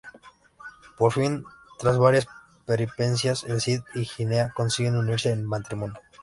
[0.97, 1.45] Por fin,
[1.77, 2.25] tras varias
[2.65, 5.99] peripecias, El Cid y Jimena consiguen unirse en matrimonio.